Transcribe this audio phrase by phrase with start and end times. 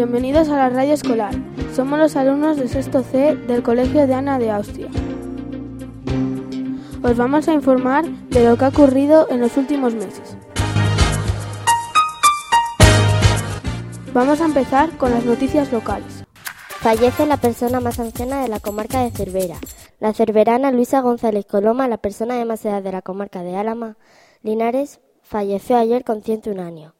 [0.00, 1.34] bienvenidos a la radio escolar.
[1.74, 4.88] Somos los alumnos de sexto C del Colegio de Ana de Austria.
[7.02, 10.38] Os vamos a informar de lo que ha ocurrido en los últimos meses.
[14.14, 16.24] Vamos a empezar con las noticias locales.
[16.78, 19.58] Fallece la persona más anciana de la comarca de Cervera.
[19.98, 23.98] La cerverana Luisa González Coloma, la persona de más edad de la comarca de Álama,
[24.42, 26.99] Linares, falleció ayer con 101 años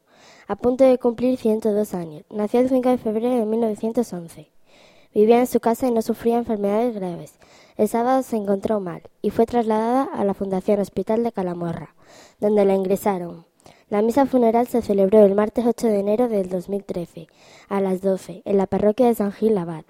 [0.50, 2.24] a punto de cumplir 102 años.
[2.28, 4.50] Nació el 5 de febrero de 1911.
[5.14, 7.34] Vivía en su casa y no sufría enfermedades graves.
[7.76, 11.94] El sábado se encontró mal y fue trasladada a la Fundación Hospital de Calamorra,
[12.40, 13.46] donde la ingresaron.
[13.90, 17.28] La misa funeral se celebró el martes 8 de enero del 2013,
[17.68, 19.84] a las 12, en la parroquia de San Gil Abad.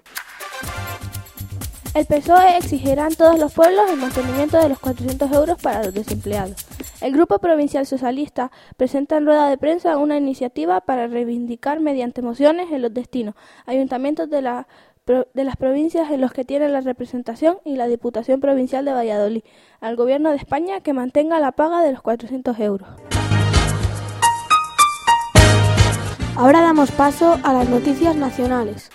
[1.95, 5.93] El PSOE exigirá en todos los pueblos el mantenimiento de los 400 euros para los
[5.93, 6.67] desempleados.
[7.01, 12.71] El Grupo Provincial Socialista presenta en rueda de prensa una iniciativa para reivindicar mediante mociones
[12.71, 13.33] en los destinos,
[13.65, 14.67] ayuntamientos de, la,
[15.07, 19.43] de las provincias en los que tienen la representación y la Diputación Provincial de Valladolid,
[19.79, 22.87] al Gobierno de España que mantenga la paga de los 400 euros.
[26.35, 28.91] Ahora damos paso a las noticias nacionales.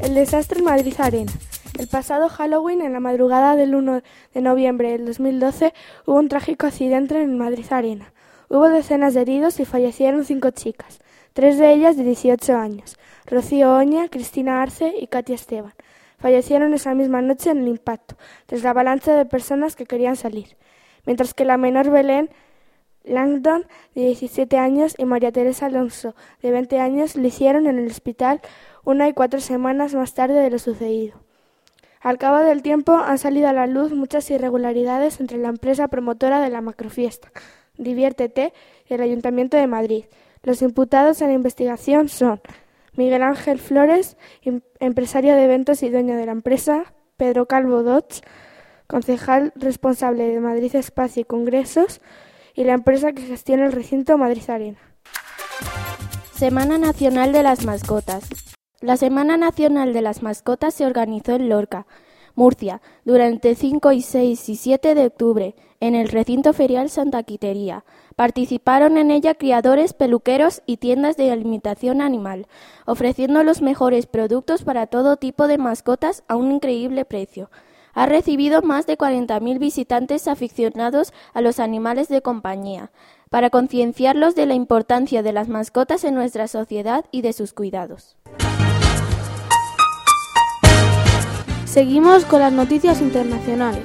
[0.00, 1.32] El desastre en Madrid Arena.
[1.78, 4.02] El pasado Halloween, en la madrugada del 1
[4.34, 5.72] de noviembre del 2012,
[6.06, 8.12] hubo un trágico accidente en Madrid Arena.
[8.48, 10.98] Hubo decenas de heridos y fallecieron cinco chicas,
[11.34, 15.72] tres de ellas de 18 años, Rocío Oña, Cristina Arce y Katia Esteban.
[16.18, 20.56] Fallecieron esa misma noche en el impacto, tras la avalancha de personas que querían salir,
[21.06, 22.28] mientras que la menor Belén
[23.04, 27.86] Langdon, de 17 años, y María Teresa Alonso, de 20 años, lo hicieron en el
[27.86, 28.40] hospital
[28.82, 31.27] una y cuatro semanas más tarde de lo sucedido.
[32.00, 36.40] Al cabo del tiempo han salido a la luz muchas irregularidades entre la empresa promotora
[36.40, 37.30] de la macrofiesta,
[37.76, 38.52] Diviértete,
[38.88, 40.04] y el Ayuntamiento de Madrid.
[40.42, 42.40] Los imputados en la investigación son
[42.94, 48.22] Miguel Ángel Flores, em, empresario de eventos y dueño de la empresa, Pedro Calvo Dodds,
[48.86, 52.00] concejal responsable de Madrid Espacio y Congresos,
[52.54, 54.78] y la empresa que gestiona el recinto Madrid Arena.
[56.34, 58.47] Semana Nacional de las Mascotas.
[58.80, 61.88] La Semana Nacional de las Mascotas se organizó en Lorca,
[62.36, 67.84] Murcia, durante 5 y 6 y 7 de octubre, en el recinto ferial Santa Quitería.
[68.14, 72.46] Participaron en ella criadores, peluqueros y tiendas de alimentación animal,
[72.86, 77.50] ofreciendo los mejores productos para todo tipo de mascotas a un increíble precio.
[77.94, 82.92] Ha recibido más de 40.000 visitantes aficionados a los animales de compañía,
[83.28, 88.16] para concienciarlos de la importancia de las mascotas en nuestra sociedad y de sus cuidados.
[91.68, 93.84] Seguimos con las noticias internacionales.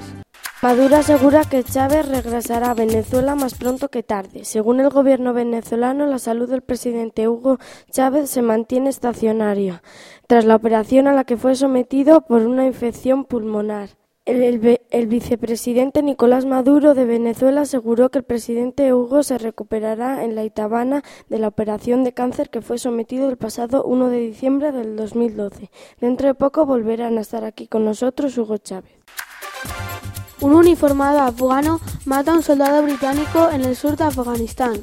[0.61, 4.45] Maduro asegura que Chávez regresará a Venezuela más pronto que tarde.
[4.45, 7.57] Según el gobierno venezolano, la salud del presidente Hugo
[7.91, 9.83] Chávez se mantiene estacionaria
[10.27, 13.89] tras la operación a la que fue sometido por una infección pulmonar.
[14.25, 20.45] El, vicepresidente Nicolás Maduro de Venezuela aseguró que el presidente Hugo se recuperará en la
[20.45, 24.95] Itabana de la operación de cáncer que fue sometido el pasado 1 de diciembre del
[24.95, 25.69] 2012.
[25.99, 28.93] Dentro de poco volverán a estar aquí con nosotros Hugo Chávez.
[30.39, 34.81] Un uniformado afgano mata a un soldado británico en el sur de Afganistán.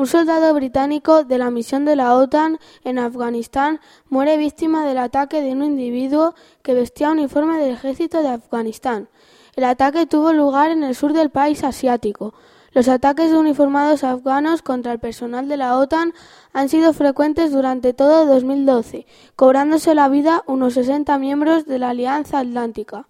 [0.00, 5.42] Un soldado británico de la misión de la OTAN en Afganistán muere víctima del ataque
[5.42, 9.10] de un individuo que vestía uniforme del ejército de Afganistán.
[9.56, 12.32] El ataque tuvo lugar en el sur del país asiático.
[12.72, 16.14] Los ataques de uniformados afganos contra el personal de la OTAN
[16.54, 19.04] han sido frecuentes durante todo 2012,
[19.36, 23.06] cobrándose la vida unos 60 miembros de la Alianza Atlántica.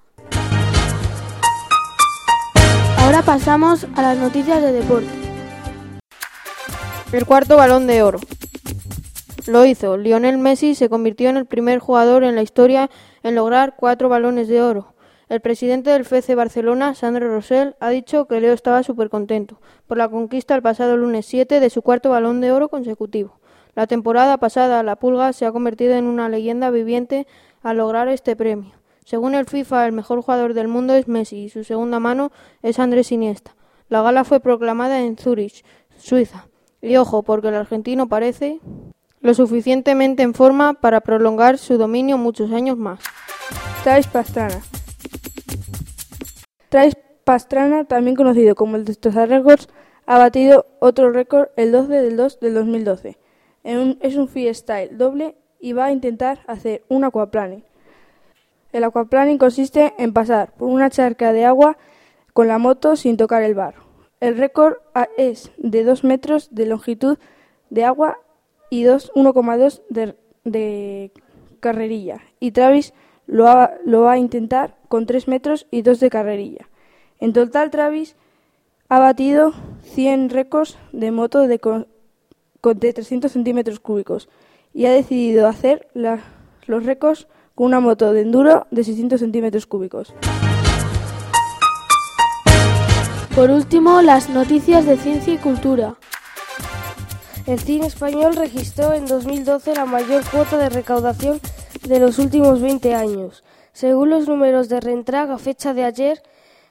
[2.98, 5.19] Ahora pasamos a las noticias de deporte.
[7.12, 8.20] El cuarto balón de oro.
[9.48, 9.96] Lo hizo.
[9.96, 12.88] Lionel Messi se convirtió en el primer jugador en la historia
[13.24, 14.94] en lograr cuatro balones de oro.
[15.28, 19.98] El presidente del FC Barcelona, Sandro Rosell, ha dicho que Leo estaba súper contento por
[19.98, 23.40] la conquista el pasado lunes 7 de su cuarto balón de oro consecutivo.
[23.74, 27.26] La temporada pasada, la Pulga se ha convertido en una leyenda viviente
[27.62, 28.74] al lograr este premio.
[29.04, 32.30] Según el FIFA, el mejor jugador del mundo es Messi y su segunda mano
[32.62, 33.56] es Andrés Iniesta.
[33.88, 35.64] La gala fue proclamada en Zurich,
[35.98, 36.49] Suiza.
[36.82, 38.60] Y ojo, porque el argentino parece
[39.20, 43.00] lo suficientemente en forma para prolongar su dominio muchos años más.
[43.84, 44.60] Trais Pastrana.
[46.70, 49.68] Trais Pastrana, también conocido como el Destroza Records,
[50.06, 53.18] ha batido otro récord el 12 del 2 del 2012.
[53.64, 57.64] es un freestyle doble y va a intentar hacer un aquaplaning.
[58.72, 61.76] El aquaplaning consiste en pasar por una charca de agua
[62.32, 63.89] con la moto sin tocar el barro.
[64.20, 64.74] El récord
[65.16, 67.18] es de 2 metros de longitud
[67.70, 68.18] de agua
[68.68, 70.14] y 1,2 de,
[70.44, 71.10] de
[71.60, 72.20] carrerilla.
[72.38, 72.92] Y Travis
[73.26, 76.68] lo va, lo va a intentar con 3 metros y 2 de carrerilla.
[77.18, 78.14] En total, Travis
[78.90, 79.52] ha batido
[79.84, 81.60] 100 récords de moto de,
[82.62, 84.28] de 300 centímetros cúbicos
[84.74, 90.12] y ha decidido hacer los récords con una moto de enduro de 600 centímetros cúbicos.
[93.40, 95.94] Por último, las noticias de ciencia y cultura.
[97.46, 101.40] El cine español registró en 2012 la mayor cuota de recaudación
[101.88, 103.42] de los últimos 20 años,
[103.72, 106.22] según los números de reentrada a fecha de ayer,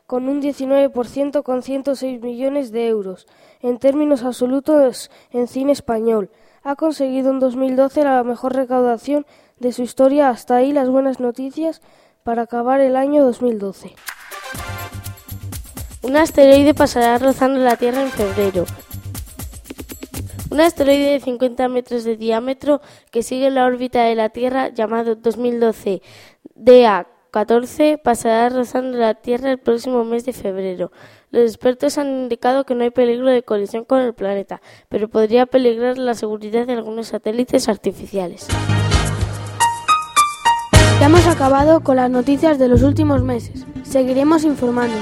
[0.06, 3.26] con un 19% con 106 millones de euros.
[3.62, 6.30] En términos absolutos, en cine español,
[6.62, 9.26] ha conseguido en 2012 la mejor recaudación
[9.58, 10.30] de su historia.
[10.30, 11.82] Hasta ahí las buenas noticias
[12.22, 13.96] para acabar el año 2012.
[16.10, 18.66] Un asteroide pasará rozando la Tierra en febrero.
[20.50, 25.14] Un asteroide de 50 metros de diámetro que sigue la órbita de la Tierra, llamado
[25.14, 26.02] 2012
[26.56, 30.92] DA14, pasará rozando la Tierra el próximo mes de febrero.
[31.30, 35.46] Los expertos han indicado que no hay peligro de colisión con el planeta, pero podría
[35.46, 38.48] peligrar la seguridad de algunos satélites artificiales.
[41.00, 43.64] Ya hemos acabado con las noticias de los últimos meses.
[43.84, 44.96] Seguiremos informando.